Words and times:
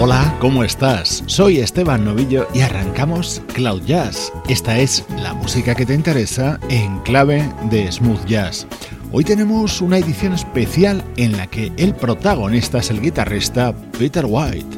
Hola, 0.00 0.36
¿cómo 0.38 0.62
estás? 0.62 1.24
Soy 1.26 1.58
Esteban 1.58 2.04
Novillo 2.04 2.46
y 2.54 2.60
arrancamos 2.60 3.42
Cloud 3.52 3.82
Jazz. 3.82 4.32
Esta 4.48 4.78
es 4.78 5.04
la 5.16 5.34
música 5.34 5.74
que 5.74 5.84
te 5.84 5.92
interesa 5.92 6.60
en 6.68 7.00
clave 7.00 7.52
de 7.68 7.90
smooth 7.90 8.24
jazz. 8.24 8.68
Hoy 9.10 9.24
tenemos 9.24 9.80
una 9.80 9.98
edición 9.98 10.34
especial 10.34 11.02
en 11.16 11.36
la 11.36 11.48
que 11.48 11.72
el 11.76 11.96
protagonista 11.96 12.78
es 12.78 12.90
el 12.90 13.00
guitarrista 13.00 13.74
Peter 13.98 14.24
White. 14.24 14.76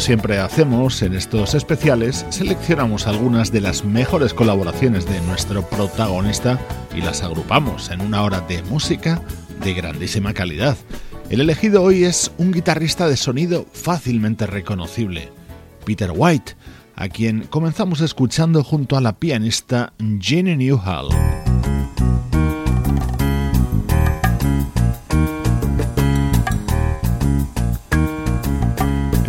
Siempre 0.00 0.38
hacemos 0.38 1.02
en 1.02 1.14
estos 1.14 1.54
especiales, 1.54 2.24
seleccionamos 2.30 3.06
algunas 3.06 3.52
de 3.52 3.60
las 3.60 3.84
mejores 3.84 4.32
colaboraciones 4.32 5.06
de 5.06 5.20
nuestro 5.22 5.62
protagonista 5.68 6.58
y 6.94 7.02
las 7.02 7.22
agrupamos 7.22 7.90
en 7.90 8.00
una 8.00 8.22
hora 8.22 8.40
de 8.40 8.62
música 8.62 9.22
de 9.62 9.74
grandísima 9.74 10.32
calidad. 10.32 10.76
El 11.28 11.40
elegido 11.40 11.82
hoy 11.82 12.04
es 12.04 12.32
un 12.38 12.50
guitarrista 12.50 13.08
de 13.08 13.16
sonido 13.16 13.66
fácilmente 13.72 14.46
reconocible, 14.46 15.30
Peter 15.84 16.10
White, 16.14 16.54
a 16.96 17.08
quien 17.08 17.42
comenzamos 17.42 18.00
escuchando 18.00 18.64
junto 18.64 18.96
a 18.96 19.00
la 19.00 19.18
pianista 19.18 19.92
Jenny 20.20 20.56
Newhall. 20.56 21.29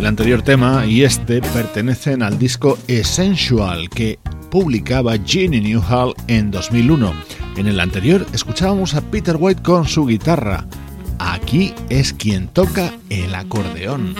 El 0.02 0.08
anterior 0.08 0.42
tema 0.42 0.84
y 0.84 1.04
este 1.04 1.40
pertenecen 1.40 2.24
al 2.24 2.36
disco 2.36 2.76
Essential 2.88 3.88
que 3.88 4.18
publicaba 4.50 5.14
Jenny 5.24 5.60
Newhall 5.60 6.12
en 6.26 6.50
2001. 6.50 7.14
En 7.56 7.68
el 7.68 7.78
anterior 7.78 8.26
escuchábamos 8.32 8.96
a 8.96 9.00
Peter 9.00 9.36
White 9.38 9.62
con 9.62 9.86
su 9.86 10.04
guitarra. 10.04 10.66
Aquí 11.20 11.72
es 11.88 12.12
quien 12.12 12.48
toca 12.48 12.92
el 13.10 13.32
acordeón. 13.32 14.16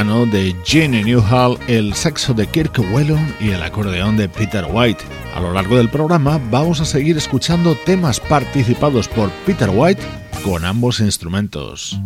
De 0.00 0.56
Jenny 0.64 1.04
Newhall, 1.04 1.58
el 1.68 1.92
saxo 1.92 2.32
de 2.32 2.46
Kirk 2.46 2.78
Whelan 2.90 3.36
y 3.38 3.50
el 3.50 3.62
acordeón 3.62 4.16
de 4.16 4.30
Peter 4.30 4.64
White. 4.70 5.04
A 5.34 5.40
lo 5.40 5.52
largo 5.52 5.76
del 5.76 5.90
programa 5.90 6.40
vamos 6.50 6.80
a 6.80 6.86
seguir 6.86 7.18
escuchando 7.18 7.76
temas 7.84 8.18
participados 8.18 9.08
por 9.08 9.30
Peter 9.44 9.68
White 9.70 10.00
con 10.42 10.64
ambos 10.64 11.00
instrumentos. 11.00 12.00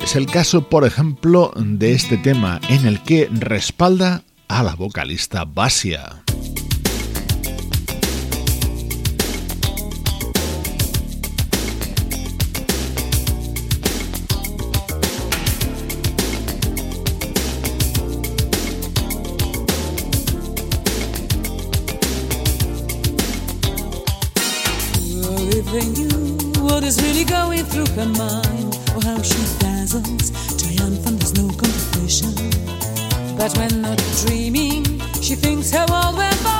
Es 0.00 0.14
el 0.14 0.26
caso, 0.26 0.68
por 0.68 0.86
ejemplo, 0.86 1.52
de 1.56 1.92
este 1.92 2.18
tema 2.18 2.60
en 2.68 2.86
el 2.86 3.02
que 3.02 3.28
respalda 3.32 4.22
a 4.46 4.62
la 4.62 4.76
vocalista 4.76 5.44
Basia. 5.44 6.22
Her 28.00 28.06
mind, 28.06 28.78
or 28.94 29.02
how 29.02 29.20
she 29.20 29.42
dazzles, 29.58 30.30
triumphant, 30.56 31.20
there's 31.20 31.34
no 31.34 31.48
competition. 31.48 32.32
But 33.36 33.56
when 33.58 33.82
not 33.82 33.98
dreaming, 34.24 34.84
she 35.20 35.34
thinks 35.34 35.70
her 35.72 35.84
world 35.90 36.16
went 36.16 36.34
fall 36.36 36.59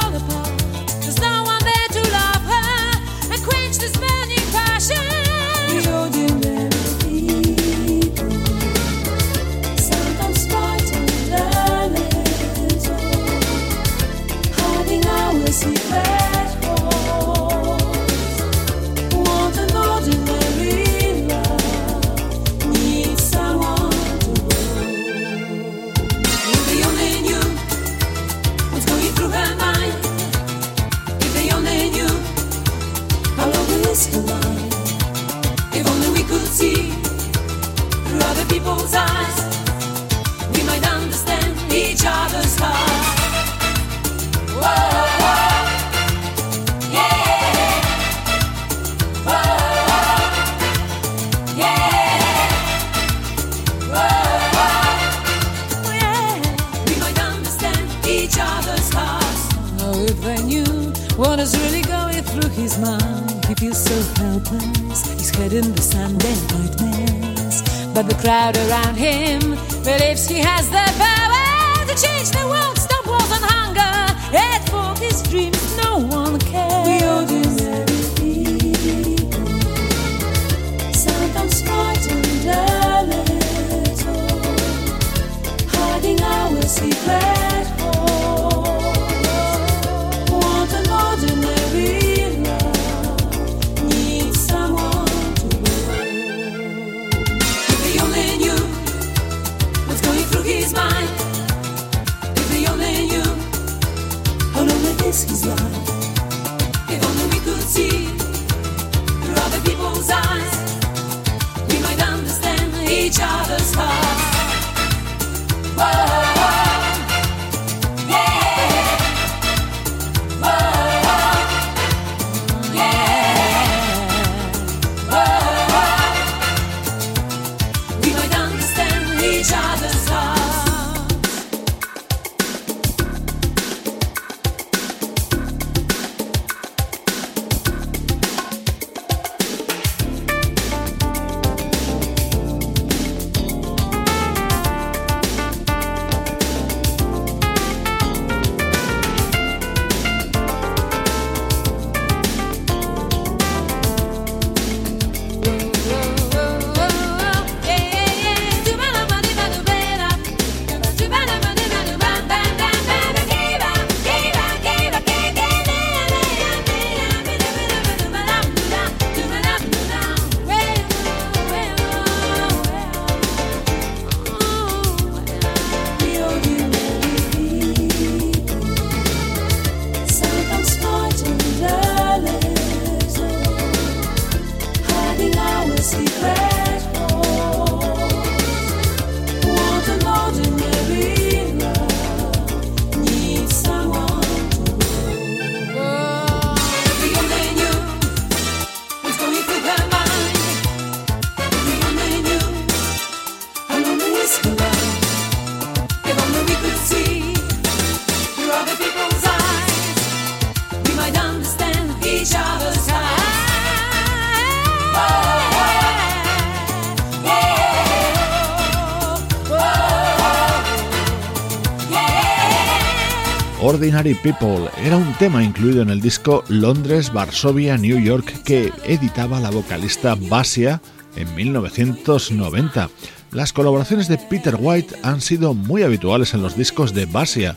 Ordinary 223.62 224.14
People 224.14 224.70
era 224.82 224.96
un 224.96 225.12
tema 225.14 225.44
incluido 225.44 225.82
en 225.82 225.90
el 225.90 226.00
disco 226.00 226.42
Londres, 226.48 227.12
Varsovia, 227.12 227.76
New 227.76 228.00
York 228.00 228.42
que 228.42 228.72
editaba 228.84 229.38
la 229.38 229.50
vocalista 229.50 230.14
Basia 230.14 230.80
en 231.14 231.34
1990. 231.34 232.88
Las 233.32 233.52
colaboraciones 233.52 234.08
de 234.08 234.16
Peter 234.16 234.56
White 234.58 234.96
han 235.02 235.20
sido 235.20 235.52
muy 235.52 235.82
habituales 235.82 236.32
en 236.32 236.40
los 236.40 236.56
discos 236.56 236.94
de 236.94 237.04
Basia 237.04 237.54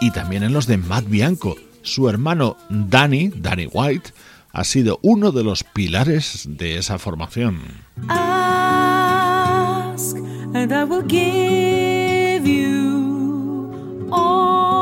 y 0.00 0.12
también 0.12 0.44
en 0.44 0.54
los 0.54 0.66
de 0.66 0.78
Matt 0.78 1.08
Bianco. 1.08 1.56
Su 1.82 2.08
hermano 2.08 2.56
Danny, 2.70 3.30
Danny 3.36 3.68
White, 3.70 4.12
ha 4.50 4.64
sido 4.64 4.98
uno 5.02 5.30
de 5.30 5.44
los 5.44 5.62
pilares 5.62 6.44
de 6.48 6.78
esa 6.78 6.98
formación. 6.98 7.60
Ask, 8.08 10.16
and 10.54 10.72
I 10.72 10.84
will 10.84 11.04
give 11.06 12.48
you 12.48 14.08
all 14.10 14.73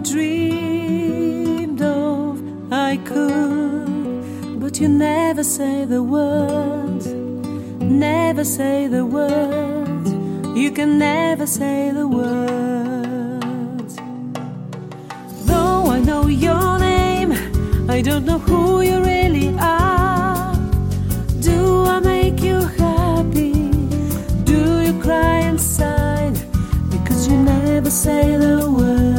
dreamed 0.00 1.82
of. 1.82 2.42
I 2.72 2.96
could, 3.04 4.60
but 4.60 4.80
you 4.80 4.88
never 4.88 5.44
say 5.44 5.84
the 5.84 6.02
words, 6.02 7.06
never 7.80 8.44
say 8.44 8.86
the 8.86 9.04
words. 9.04 10.10
You 10.56 10.70
can 10.70 10.98
never 10.98 11.46
say 11.46 11.90
the 11.90 12.06
words. 12.06 13.96
Though 15.46 15.86
I 15.96 16.00
know 16.00 16.26
your 16.28 16.78
name, 16.78 17.32
I 17.88 18.02
don't 18.02 18.24
know 18.24 18.38
who 18.38 18.82
you 18.82 19.00
really 19.02 19.54
are. 19.58 20.54
Do 21.40 21.84
I 21.86 22.00
make 22.00 22.40
you 22.42 22.60
happy? 22.84 23.52
Do 24.44 24.80
you 24.86 24.92
cry 25.00 25.40
inside? 25.52 26.36
Because 26.90 27.26
you 27.28 27.36
never 27.36 27.90
say 27.90 28.36
the 28.36 28.70
words, 28.70 29.09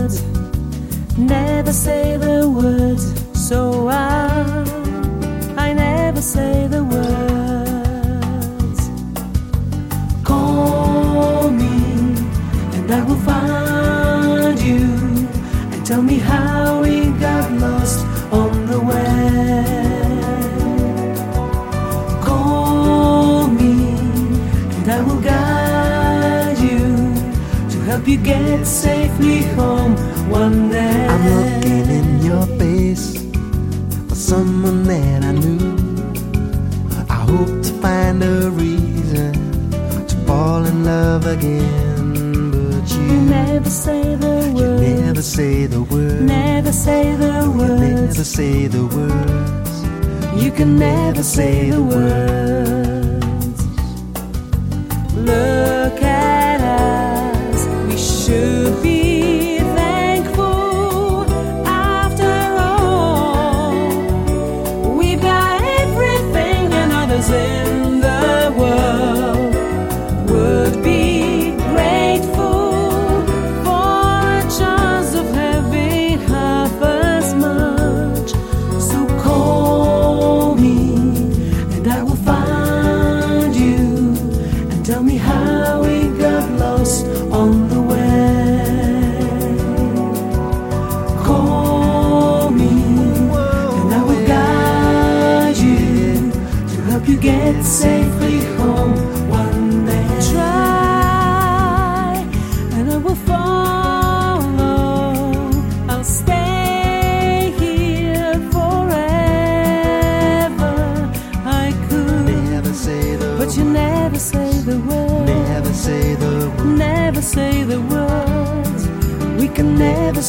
never 1.31 1.71
say 1.71 2.17
the 2.17 2.49
words. 2.49 3.03
So 3.47 3.87
I, 3.87 4.65
I 5.65 5.73
never 5.73 6.21
say 6.21 6.67
the 6.67 6.83
words. 6.83 8.81
Call 10.23 11.49
me, 11.61 11.77
and 12.75 12.91
I 12.91 13.01
will 13.07 13.23
find 13.31 14.59
you. 14.59 14.83
And 15.73 15.85
tell 15.85 16.01
me 16.01 16.17
how 16.17 16.81
we 16.81 16.95
got 17.27 17.51
lost 17.65 17.99
on 18.41 18.51
the 18.71 18.79
way. 18.89 19.63
Call 22.27 23.47
me, 23.47 23.73
and 24.77 24.87
I 24.97 25.01
will 25.07 25.21
guide 25.21 26.59
you 26.67 26.81
to 27.71 27.77
help 27.89 28.05
you 28.07 28.17
get 28.17 28.65
safely 28.65 29.43
home 29.59 30.10
one 30.31 30.69
day. 30.69 31.07
I'm 31.13 31.23
looking 31.35 31.87
in 31.99 32.07
your 32.29 32.45
face 32.59 33.07
for 34.09 34.15
someone 34.15 34.83
that 34.91 35.23
I 35.23 35.31
knew. 35.41 35.63
I 37.09 37.19
hope 37.31 37.53
to 37.67 37.73
find 37.85 38.17
a 38.23 38.49
reason 38.51 39.33
to 40.09 40.15
fall 40.27 40.65
in 40.65 40.77
love 40.85 41.25
again, 41.25 42.51
but 42.51 42.85
You 42.95 43.01
you, 43.03 43.21
never 43.39 43.69
say 43.69 44.15
the 44.15 44.33
you 44.47 44.53
words. 44.55 44.81
never 44.81 45.21
say 45.21 45.65
the 45.73 45.81
word. 45.83 46.21
Never 46.21 46.71
say 46.71 47.03
the 47.15 47.33
words. 47.57 47.81
Never 47.81 48.23
say 48.37 48.67
the 48.67 48.83
words. 48.95 49.73
You 50.43 50.51
can 50.51 50.71
never 50.79 51.23
say 51.23 51.69
the 51.71 51.81
words. 51.93 53.59
Look 55.29 55.97
at 56.01 56.59
us. 56.61 57.59
We 57.87 57.97
should 57.97 58.73
be 58.83 58.90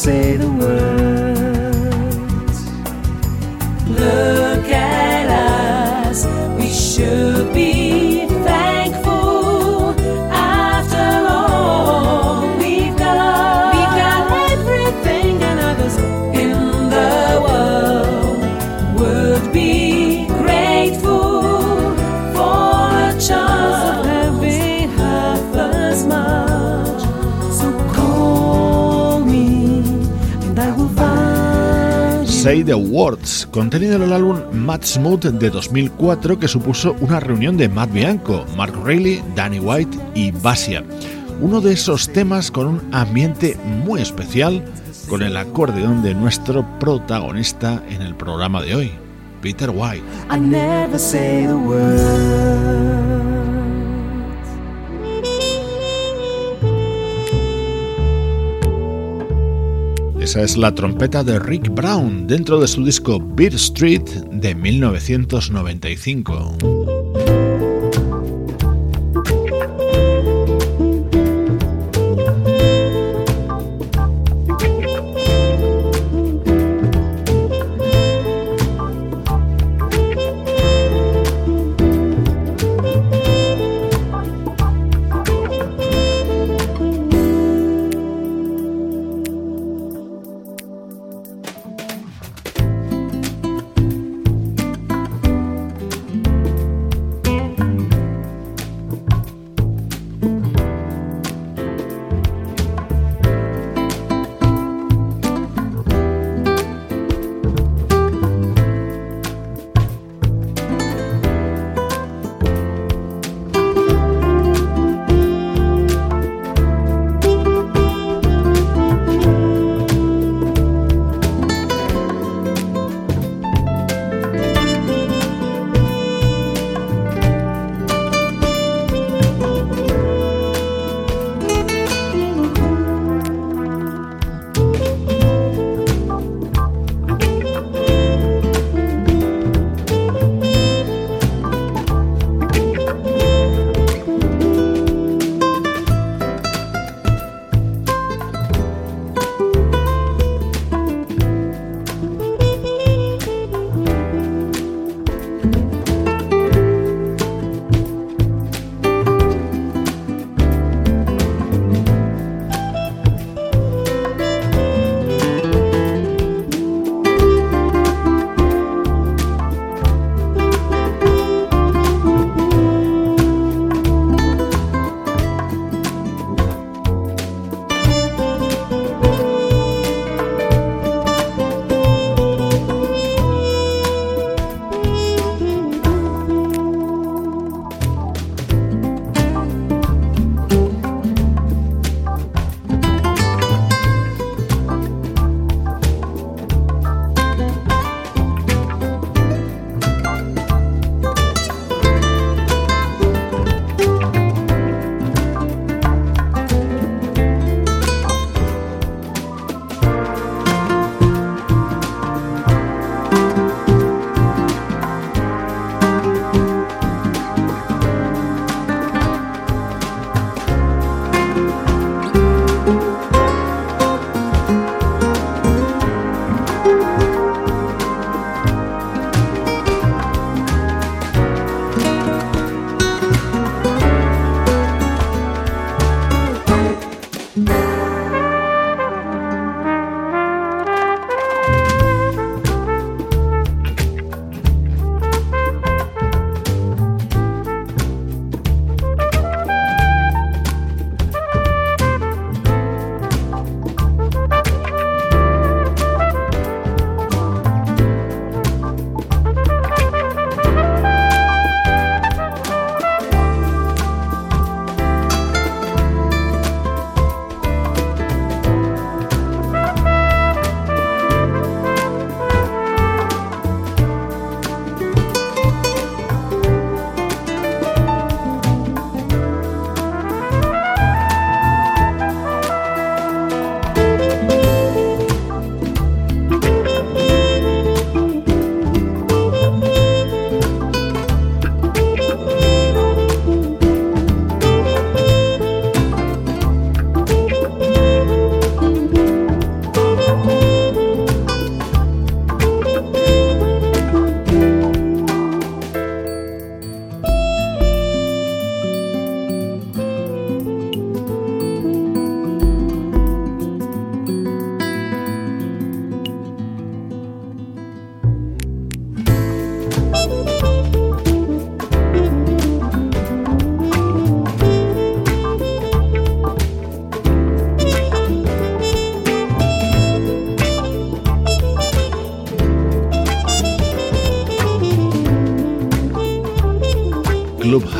say 0.02 0.36
the 0.36 0.48
words. 0.48 1.11
The 32.64 32.74
Words, 32.74 33.48
contenido 33.50 33.96
en 33.96 34.02
el 34.02 34.12
álbum 34.12 34.38
Mad 34.52 34.82
Smooth 34.82 35.24
de 35.24 35.50
2004 35.50 36.38
que 36.38 36.48
supuso 36.48 36.94
una 37.00 37.20
reunión 37.20 37.56
de 37.56 37.68
Matt 37.68 37.92
Bianco, 37.92 38.44
Mark 38.56 38.74
Reilly, 38.84 39.22
Danny 39.34 39.58
White 39.58 39.98
y 40.14 40.30
Basia. 40.30 40.84
Uno 41.40 41.60
de 41.60 41.72
esos 41.72 42.12
temas 42.12 42.50
con 42.50 42.66
un 42.66 42.94
ambiente 42.94 43.56
muy 43.84 44.00
especial 44.00 44.64
con 45.08 45.22
el 45.22 45.36
acordeón 45.36 46.02
de 46.02 46.14
nuestro 46.14 46.66
protagonista 46.78 47.82
en 47.88 48.02
el 48.02 48.14
programa 48.14 48.62
de 48.62 48.74
hoy, 48.74 48.92
Peter 49.40 49.70
White. 49.70 50.04
Esa 60.32 60.44
es 60.44 60.56
la 60.56 60.74
trompeta 60.74 61.22
de 61.22 61.38
Rick 61.38 61.68
Brown 61.74 62.26
dentro 62.26 62.58
de 62.58 62.66
su 62.66 62.82
disco 62.82 63.20
Beat 63.20 63.52
Street 63.52 64.08
de 64.30 64.54
1995. 64.54 66.91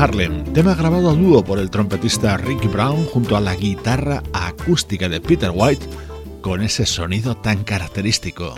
Harlem, 0.03 0.43
tema 0.53 0.75
grabado 0.75 1.11
a 1.11 1.15
dúo 1.15 1.45
por 1.45 1.61
el 1.61 1.71
trompetista 1.71 2.37
Ricky 2.37 2.67
Brown 2.67 3.05
junto 3.05 3.37
a 3.37 3.41
la 3.41 3.55
guitarra 3.55 4.21
acústica 4.33 5.09
de 5.09 5.21
Peter 5.21 5.53
White 5.55 5.87
con 6.41 6.61
ese 6.61 6.87
sonido 6.87 7.37
tan 7.37 7.63
característico. 7.63 8.53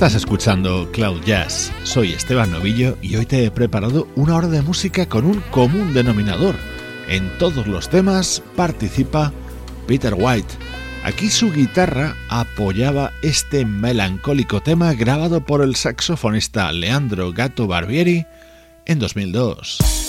Estás 0.00 0.14
escuchando 0.14 0.90
Cloud 0.92 1.20
Jazz. 1.26 1.70
Soy 1.82 2.14
Esteban 2.14 2.50
Novillo 2.50 2.96
y 3.02 3.16
hoy 3.16 3.26
te 3.26 3.44
he 3.44 3.50
preparado 3.50 4.08
una 4.16 4.34
hora 4.34 4.48
de 4.48 4.62
música 4.62 5.04
con 5.04 5.26
un 5.26 5.40
común 5.50 5.92
denominador, 5.92 6.54
En 7.06 7.28
todos 7.36 7.66
los 7.66 7.90
temas 7.90 8.42
participa 8.56 9.30
Peter 9.86 10.14
White. 10.16 10.54
Aquí 11.04 11.28
su 11.28 11.52
guitarra 11.52 12.16
apoyaba 12.30 13.12
este 13.20 13.66
melancólico 13.66 14.62
tema 14.62 14.94
grabado 14.94 15.44
por 15.44 15.60
el 15.60 15.76
saxofonista 15.76 16.72
Leandro 16.72 17.30
Gato 17.34 17.66
Barbieri 17.66 18.24
en 18.86 19.00
2002. 19.00 19.99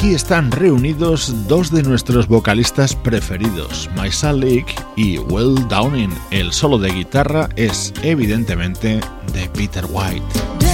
Aquí 0.00 0.14
están 0.14 0.50
reunidos 0.50 1.46
dos 1.46 1.70
de 1.70 1.82
nuestros 1.82 2.26
vocalistas 2.26 2.96
preferidos, 2.96 3.90
Maisa 3.94 4.32
Leak 4.32 4.64
y 4.96 5.18
Will 5.18 5.68
Downing. 5.68 6.08
El 6.30 6.54
solo 6.54 6.78
de 6.78 6.88
guitarra 6.88 7.50
es 7.56 7.92
evidentemente 8.02 8.98
de 9.34 9.48
Peter 9.50 9.84
White. 9.90 10.69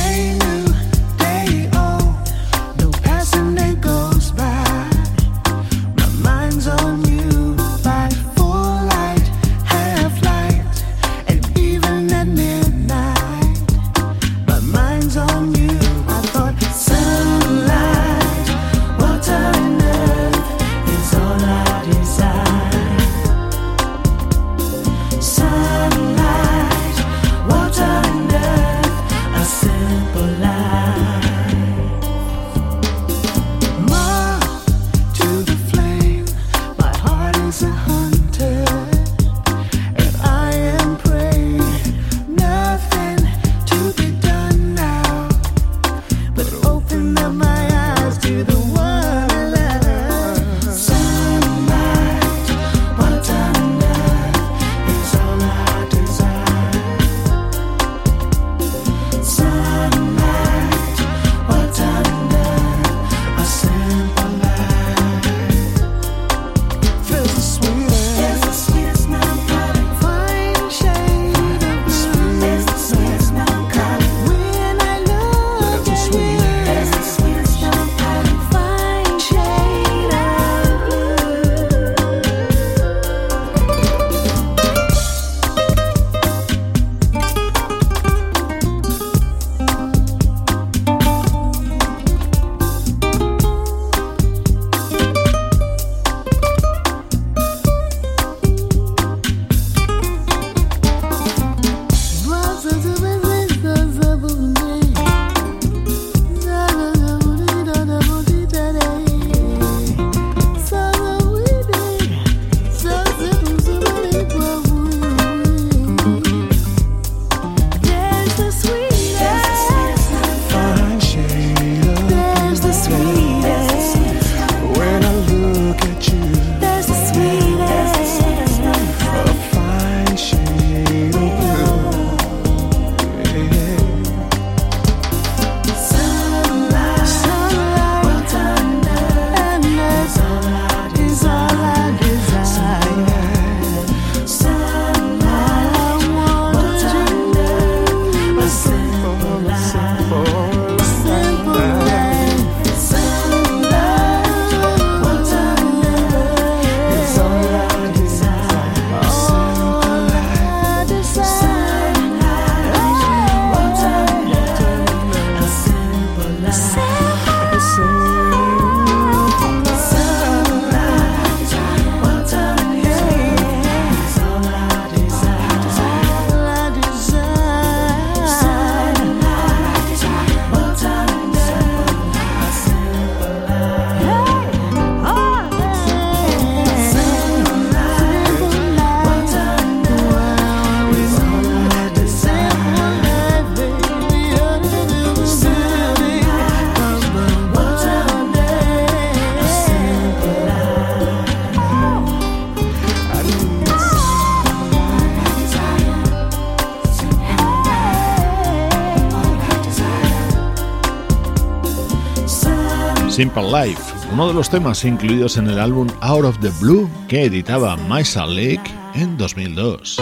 Simple 213.16 213.44
Life, 213.44 213.80
uno 214.12 214.28
de 214.28 214.34
los 214.34 214.50
temas 214.50 214.84
incluidos 214.84 215.38
en 215.38 215.48
el 215.48 215.58
álbum 215.58 215.88
Out 216.02 216.26
of 216.26 216.38
the 216.40 216.50
Blue 216.60 216.86
que 217.08 217.24
editaba 217.24 217.74
Maisa 217.74 218.26
Lake 218.26 218.60
en 218.94 219.16
2002. 219.16 219.96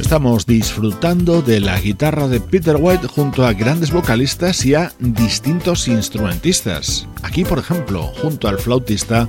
Estamos 0.00 0.46
disfrutando 0.46 1.42
de 1.42 1.60
la 1.60 1.78
guitarra 1.78 2.26
de 2.26 2.40
Peter 2.40 2.78
White 2.80 3.06
junto 3.06 3.44
a 3.44 3.52
grandes 3.52 3.90
vocalistas 3.90 4.64
y 4.64 4.76
a 4.76 4.92
distintos 4.98 5.88
instrumentistas. 5.88 7.06
Aquí, 7.22 7.44
por 7.44 7.58
ejemplo, 7.58 8.04
junto 8.22 8.48
al 8.48 8.58
flautista 8.58 9.28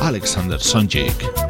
Alexander 0.00 0.60
Sonjik. 0.60 1.41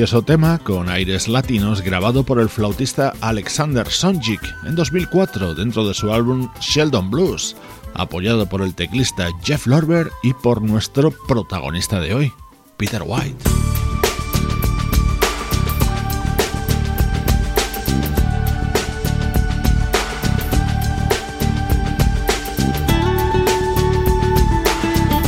Precioso 0.00 0.22
tema 0.22 0.58
con 0.60 0.88
aires 0.88 1.28
latinos 1.28 1.82
grabado 1.82 2.24
por 2.24 2.40
el 2.40 2.48
flautista 2.48 3.12
Alexander 3.20 3.86
Sonjic 3.86 4.40
en 4.64 4.74
2004 4.74 5.54
dentro 5.54 5.86
de 5.86 5.92
su 5.92 6.10
álbum 6.10 6.48
Sheldon 6.58 7.10
Blues, 7.10 7.54
apoyado 7.92 8.46
por 8.46 8.62
el 8.62 8.74
teclista 8.74 9.28
Jeff 9.42 9.66
Lorber 9.66 10.10
y 10.22 10.32
por 10.32 10.62
nuestro 10.62 11.10
protagonista 11.10 12.00
de 12.00 12.14
hoy, 12.14 12.32
Peter 12.78 13.02
White. 13.04 13.44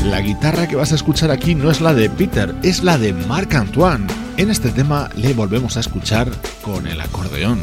La 0.07 0.23
guitarra 0.23 0.67
que 0.67 0.77
vas 0.77 0.93
a 0.93 0.95
escuchar 0.95 1.31
aquí 1.31 1.55
no 1.55 1.71
es 1.71 1.83
la 1.83 1.93
de 1.93 2.09
Peter, 2.09 2.55
es 2.63 2.83
la 2.83 2.97
de 2.97 3.13
Marc 3.13 3.55
Antoine. 3.55 4.22
En 4.43 4.51
este 4.51 4.73
tema 4.73 5.09
le 5.15 5.35
volvemos 5.35 5.77
a 5.77 5.81
escuchar 5.81 6.29
con 6.65 6.89
el 6.89 7.01
acordeón. 7.01 7.61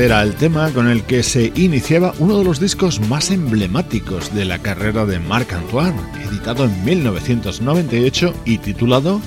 Era 0.00 0.22
el 0.22 0.34
tema 0.34 0.70
con 0.70 0.88
el 0.88 1.02
que 1.02 1.22
se 1.22 1.52
iniciaba 1.54 2.14
uno 2.20 2.38
de 2.38 2.44
los 2.44 2.58
discos 2.58 3.00
más 3.08 3.30
emblemáticos 3.30 4.34
de 4.34 4.46
la 4.46 4.58
carrera 4.58 5.04
de 5.04 5.18
Marc 5.18 5.52
Antoine, 5.52 6.00
editado 6.26 6.64
en 6.64 6.84
1998 6.84 8.34
y 8.46 8.58
titulado 8.58 9.20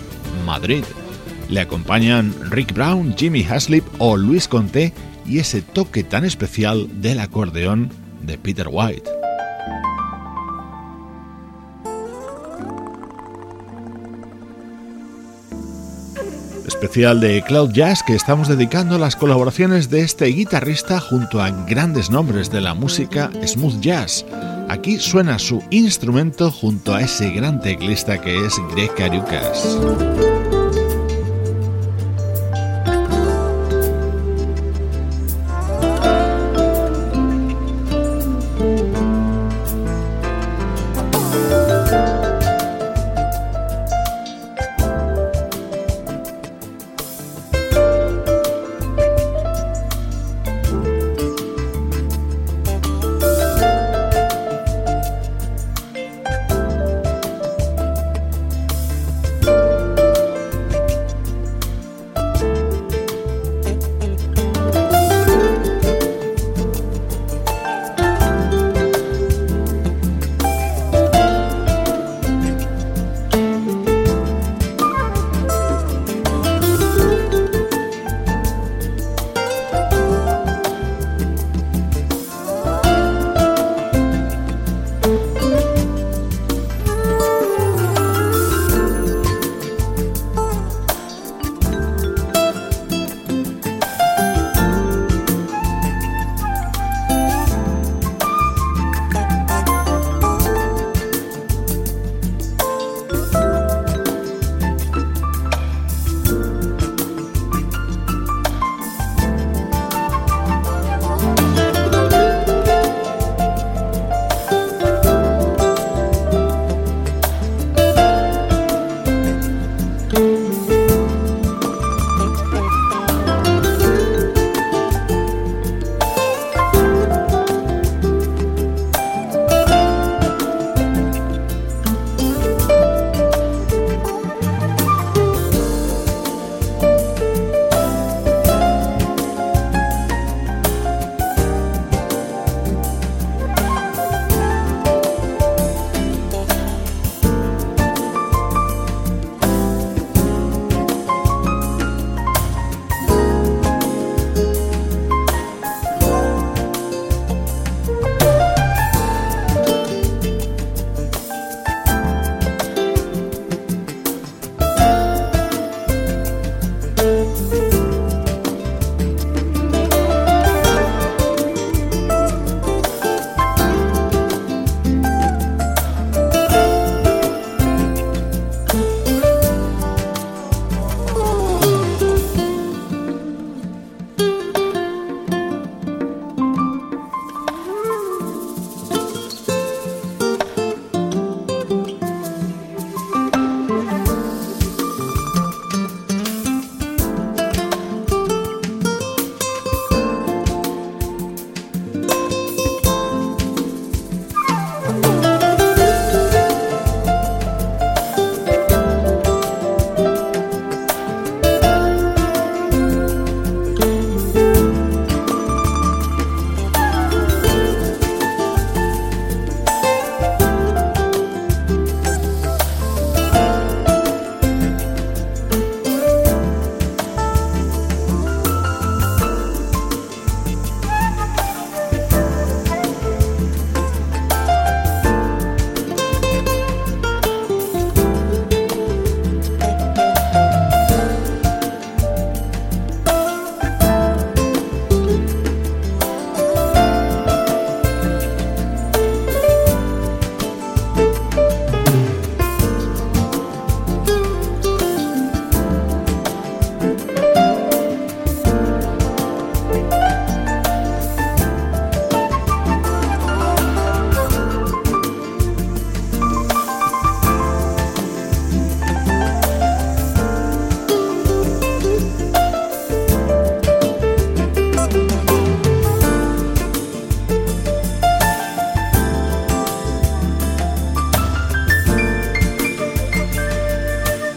Madrid. 0.47 0.83
Le 1.49 1.59
acompañan 1.59 2.33
Rick 2.49 2.73
Brown, 2.73 3.13
Jimmy 3.15 3.43
Haslip 3.43 3.85
o 3.99 4.17
Luis 4.17 4.47
Conté 4.47 4.93
y 5.27 5.37
ese 5.37 5.61
toque 5.61 6.03
tan 6.03 6.25
especial 6.25 6.87
del 7.01 7.19
acordeón 7.19 7.91
de 8.23 8.39
Peter 8.39 8.67
White. 8.69 9.12
Especial 16.93 17.19
de 17.21 17.41
Cloud 17.41 17.71
Jazz 17.71 18.03
que 18.03 18.13
estamos 18.13 18.47
dedicando 18.47 18.93
a 18.93 18.99
las 18.99 19.15
colaboraciones 19.15 19.89
de 19.89 20.01
este 20.01 20.25
guitarrista 20.25 20.99
junto 20.99 21.41
a 21.41 21.49
grandes 21.49 22.11
nombres 22.11 22.51
de 22.51 22.61
la 22.61 22.75
música 22.75 23.31
smooth 23.47 23.79
jazz. 23.79 24.23
Aquí 24.69 24.99
suena 24.99 25.39
su 25.39 25.63
instrumento 25.71 26.51
junto 26.51 26.93
a 26.93 27.01
ese 27.01 27.31
gran 27.31 27.59
teclista 27.59 28.21
que 28.21 28.45
es 28.45 28.53
Greg 28.75 28.93
Cariucas. 28.93 29.75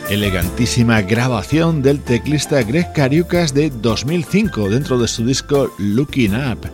Elegantísima 0.09 1.03
grabación 1.03 1.83
del 1.83 2.01
teclista 2.01 2.63
Greg 2.63 2.93
Cariucas 2.93 3.53
de 3.53 3.71
2005 3.71 4.71
dentro 4.71 4.99
de 4.99 5.09
su 5.09 5.25
disco 5.25 5.73
Looking 5.79 6.35
Up. 6.35 6.71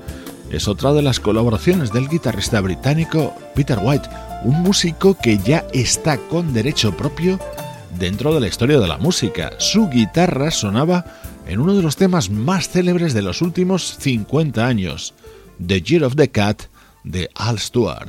Es 0.50 0.68
otra 0.68 0.92
de 0.92 1.02
las 1.02 1.18
colaboraciones 1.18 1.92
del 1.92 2.08
guitarrista 2.08 2.60
británico 2.60 3.34
Peter 3.54 3.78
White, 3.82 4.08
un 4.44 4.62
músico 4.62 5.16
que 5.16 5.38
ya 5.38 5.64
está 5.72 6.18
con 6.18 6.52
derecho 6.52 6.94
propio 6.94 7.38
dentro 7.98 8.34
de 8.34 8.40
la 8.40 8.48
historia 8.48 8.78
de 8.78 8.88
la 8.88 8.98
música. 8.98 9.52
Su 9.58 9.88
guitarra 9.88 10.50
sonaba 10.50 11.04
en 11.46 11.60
uno 11.60 11.74
de 11.74 11.82
los 11.82 11.96
temas 11.96 12.28
más 12.28 12.68
célebres 12.68 13.14
de 13.14 13.22
los 13.22 13.40
últimos 13.40 13.96
50 13.98 14.66
años, 14.66 15.14
The 15.64 15.80
Year 15.80 16.04
of 16.04 16.16
the 16.16 16.30
Cat 16.30 16.64
de 17.02 17.30
Al 17.34 17.58
Stewart. 17.58 18.08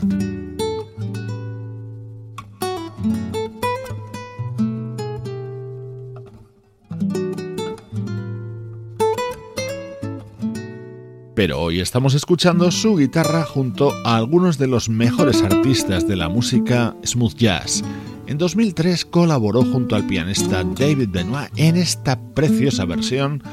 Pero 11.36 11.60
hoy 11.60 11.80
estamos 11.80 12.14
escuchando 12.14 12.72
su 12.72 12.96
guitarra 12.96 13.44
junto 13.44 13.92
a 14.06 14.16
algunos 14.16 14.58
de 14.58 14.68
los 14.68 14.90
mejores 14.90 15.42
artistas 15.42 16.08
de 16.08 16.16
la 16.16 16.30
música 16.30 16.96
smooth 17.06 17.36
jazz. 17.36 17.84
En 18.28 18.38
2003 18.38 19.06
colaboró 19.06 19.64
junto 19.64 19.96
al 19.96 20.06
pianista 20.06 20.64
David 20.64 21.10
Benoit 21.10 21.50
en 21.58 21.76
esta 21.76 22.20
preciosa 22.34 22.86
versión 22.86 23.44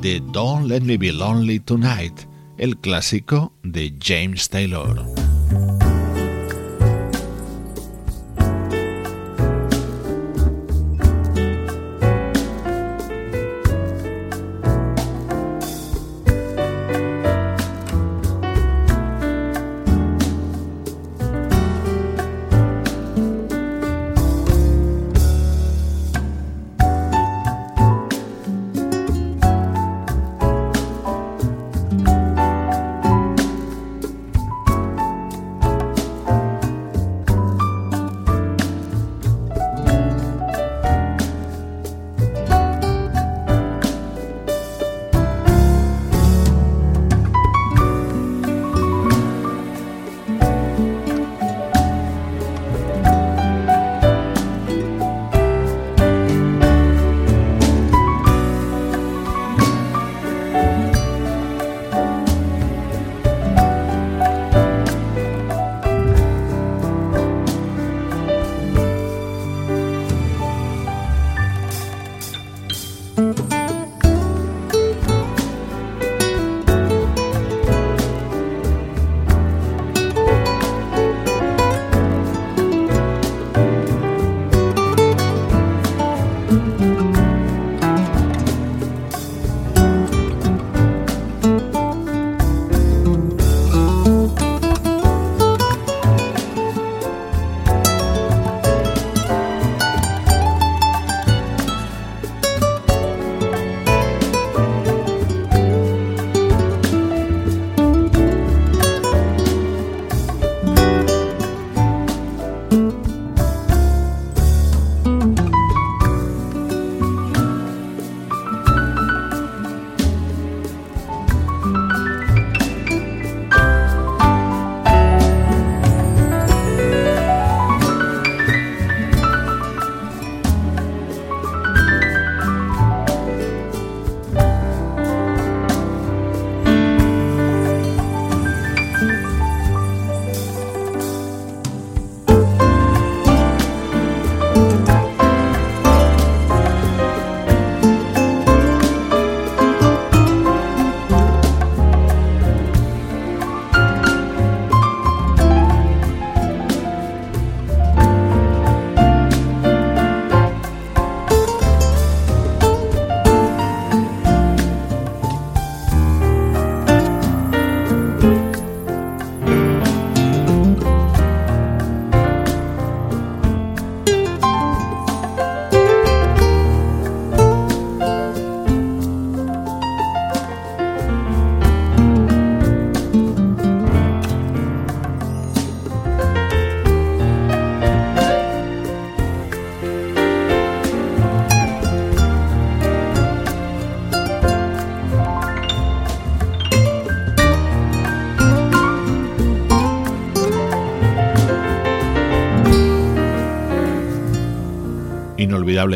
de 0.00 0.22
Don't 0.32 0.68
Let 0.68 0.82
Me 0.82 0.98
Be 0.98 1.12
Lonely 1.12 1.60
Tonight, 1.60 2.20
el 2.58 2.76
clásico 2.76 3.52
de 3.62 3.94
James 4.00 4.48
Taylor. 4.48 5.21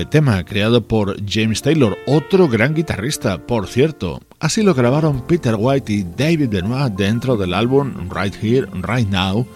Tema 0.08 0.44
creado 0.44 0.86
por 0.86 1.16
James 1.26 1.62
Taylor, 1.62 1.96
otro 2.06 2.48
gran 2.48 2.74
guitarrista, 2.74 3.46
por 3.46 3.68
cierto. 3.68 4.20
Así 4.40 4.62
lo 4.62 4.74
grabaron 4.74 5.26
Peter 5.26 5.54
White 5.56 5.92
y 5.92 6.02
David 6.02 6.48
Benoit 6.48 6.92
dentro 6.92 7.36
del 7.36 7.54
álbum 7.54 8.10
Right 8.10 8.34
Here, 8.42 8.66
Right 8.82 9.08
Now, 9.08 9.46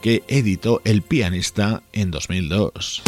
que 0.00 0.22
editó 0.28 0.80
el 0.84 1.02
pianista 1.02 1.82
en 1.92 2.10
2002. 2.10 3.02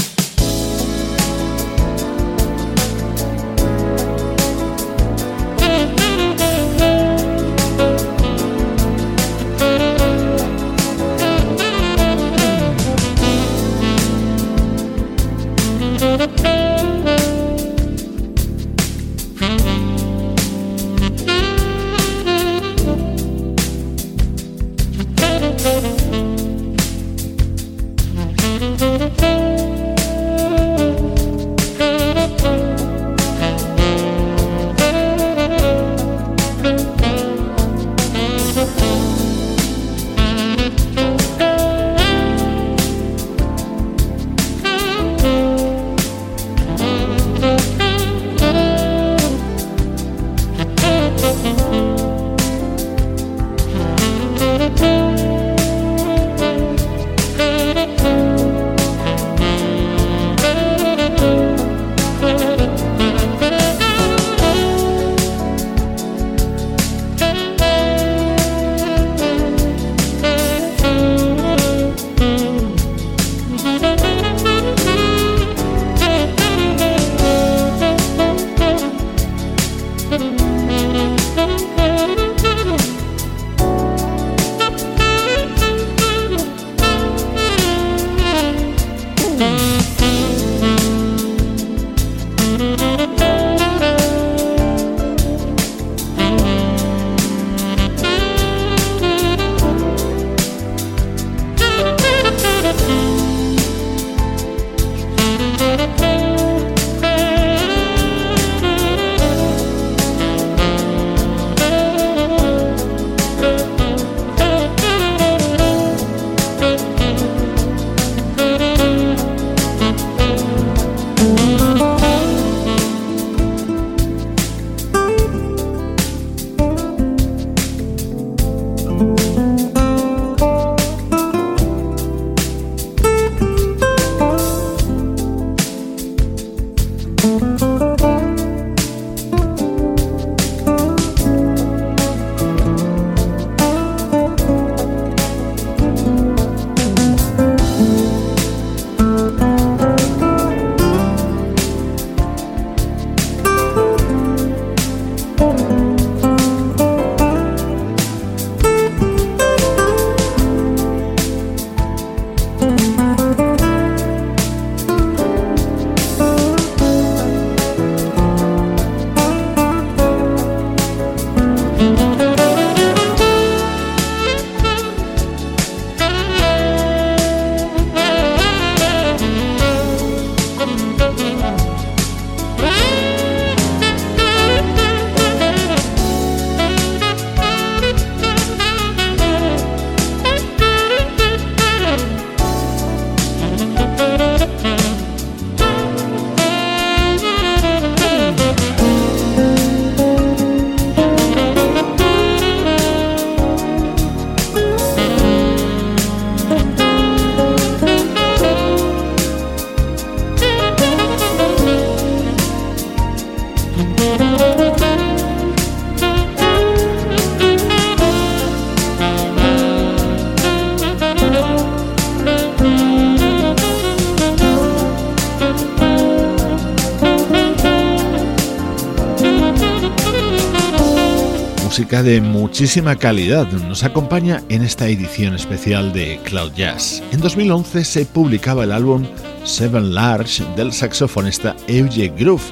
De 232.02 232.20
muchísima 232.20 232.96
calidad 232.96 233.46
nos 233.52 233.84
acompaña 233.84 234.42
en 234.48 234.62
esta 234.62 234.88
edición 234.88 235.34
especial 235.34 235.92
de 235.92 236.18
Cloud 236.24 236.52
Jazz. 236.54 237.02
En 237.12 237.20
2011 237.20 237.84
se 237.84 238.06
publicaba 238.06 238.64
el 238.64 238.72
álbum 238.72 239.06
Seven 239.44 239.94
Large 239.94 240.44
del 240.56 240.72
saxofonista 240.72 241.54
Euge 241.68 242.08
Groove, 242.08 242.42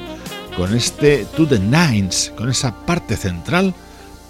con 0.57 0.75
este 0.75 1.25
To 1.37 1.47
the 1.47 1.59
Nines, 1.59 2.33
con 2.37 2.49
esa 2.49 2.75
parte 2.87 3.17
central 3.17 3.75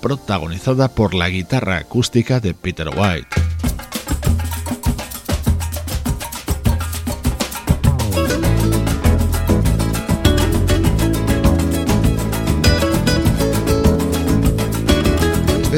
protagonizada 0.00 0.88
por 0.88 1.14
la 1.14 1.28
guitarra 1.28 1.76
acústica 1.76 2.40
de 2.40 2.54
Peter 2.54 2.88
White. 2.88 3.49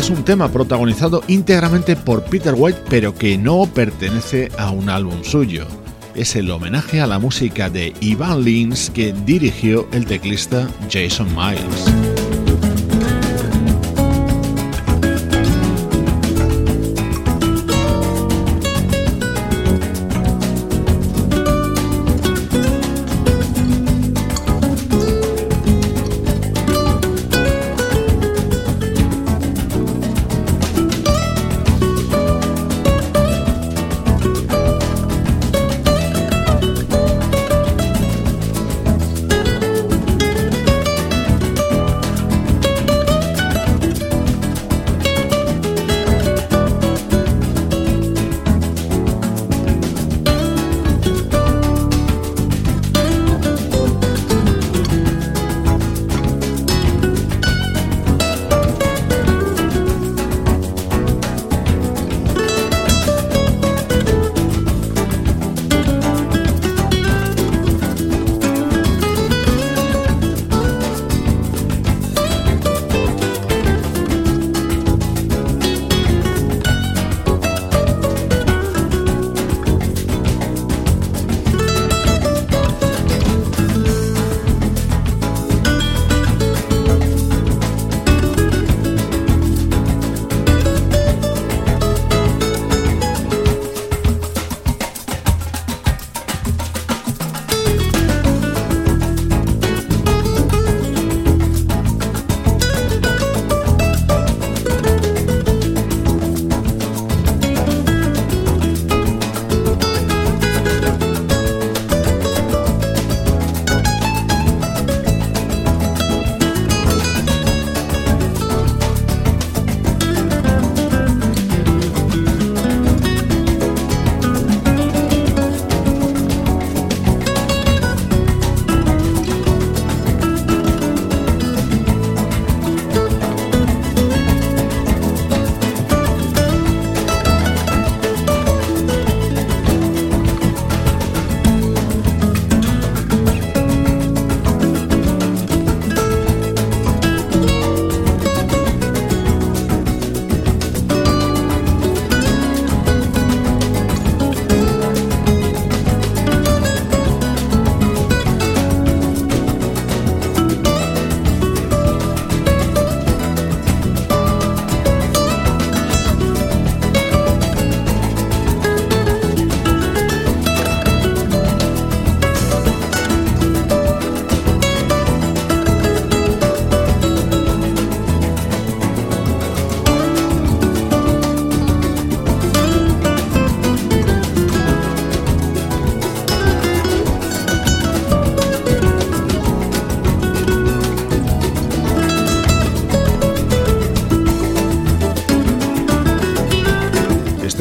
Es 0.02 0.10
un 0.10 0.24
tema 0.24 0.50
protagonizado 0.50 1.22
íntegramente 1.28 1.94
por 1.94 2.24
Peter 2.24 2.54
White, 2.56 2.80
pero 2.90 3.14
que 3.14 3.38
no 3.38 3.66
pertenece 3.72 4.50
a 4.58 4.72
un 4.72 4.90
álbum 4.90 5.22
suyo. 5.22 5.64
Es 6.16 6.34
el 6.34 6.50
homenaje 6.50 7.00
a 7.00 7.06
la 7.06 7.20
música 7.20 7.70
de 7.70 7.94
Ivan 8.00 8.42
Lins 8.42 8.90
que 8.90 9.12
dirigió 9.12 9.86
el 9.92 10.04
teclista 10.04 10.68
Jason 10.90 11.28
Miles. 11.36 12.01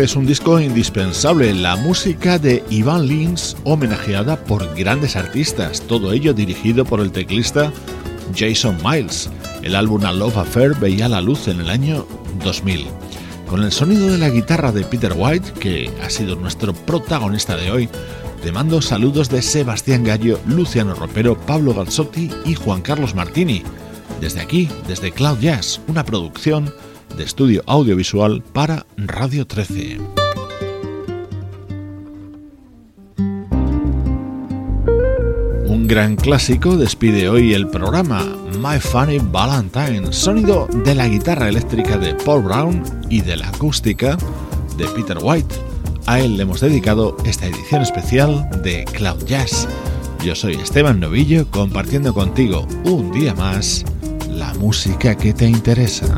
Es 0.04 0.16
un 0.16 0.26
disco 0.26 0.60
indispensable, 0.60 1.54
la 1.54 1.76
música 1.76 2.40
de 2.40 2.64
Ivan 2.72 3.06
Lins 3.06 3.56
homenajeada 3.64 4.36
por 4.44 4.76
grandes 4.76 5.16
artistas, 5.16 5.82
todo 5.82 6.12
ello 6.12 6.34
dirigido 6.34 6.86
por 6.86 7.02
el 7.02 7.12
teclista 7.12 7.72
Jason 8.36 8.78
Miles. 8.84 9.30
El 9.62 9.76
álbum 9.76 10.04
A 10.06 10.12
Love 10.12 10.38
Affair 10.38 10.76
veía 10.76 11.08
la 11.08 11.22
luz 11.22 11.48
en 11.48 11.62
el 11.62 11.70
año 11.70 12.08
2000. 12.44 12.88
Con 13.48 13.64
el 13.64 13.72
sonido 13.72 14.10
de 14.10 14.18
la 14.18 14.30
guitarra 14.30 14.72
de 14.72 14.84
Peter 14.84 15.14
White, 15.16 15.54
que 15.60 15.92
ha 16.04 16.10
sido 16.10 16.36
nuestro 16.36 16.74
protagonista 16.74 17.56
de 17.56 17.70
hoy, 17.70 17.90
te 18.42 18.52
mando 18.52 18.82
saludos 18.82 19.30
de 19.30 19.44
Sebastián 19.44 20.04
Gallo, 20.04 20.40
Luciano 20.48 20.96
Ropero, 20.96 21.38
Pablo 21.38 21.76
Galzotti 21.76 22.32
y 22.46 22.56
Juan 22.56 22.82
Carlos 22.82 23.14
Martini. 23.14 23.62
Desde 24.20 24.42
aquí, 24.42 24.68
desde 24.88 25.12
Cloud 25.12 25.40
Jazz, 25.40 25.80
una 25.88 26.04
producción 26.04 26.74
de 27.18 27.24
estudio 27.24 27.64
audiovisual 27.68 28.44
para 28.54 28.86
Radio 28.98 29.46
13. 29.46 30.00
Un 35.66 35.88
gran 35.88 36.16
clásico 36.16 36.78
despide 36.78 37.30
hoy 37.30 37.54
el 37.54 37.68
programa 37.68 38.24
My 38.60 38.80
Funny 38.80 39.20
Valentine, 39.20 40.12
sonido 40.12 40.68
de 40.86 40.96
la 40.96 41.08
guitarra 41.08 41.50
eléctrica 41.50 41.98
de 41.98 42.14
Paul 42.14 42.44
Brown 42.44 42.84
y 43.10 43.22
de 43.22 43.38
la 43.38 43.50
acústica 43.50 44.18
de 44.78 44.86
Peter 44.88 45.18
White. 45.22 45.56
A 46.06 46.20
él 46.20 46.38
le 46.38 46.44
hemos 46.44 46.62
dedicado 46.62 47.16
esta 47.26 47.48
edición 47.48 47.82
especial 47.82 48.50
de 48.64 48.86
Cloud 48.86 49.24
Jazz. 49.26 49.68
Yo 50.24 50.36
soy 50.36 50.56
Esteban 50.56 51.00
Novillo 51.00 51.50
compartiendo 51.50 52.14
contigo 52.14 52.68
un 52.84 53.12
día 53.12 53.34
más 53.34 53.86
la 54.30 54.54
música 54.56 55.16
que 55.16 55.34
te 55.34 55.46
interesa. 55.46 56.18